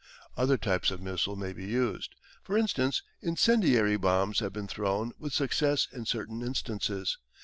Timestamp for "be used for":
1.53-2.57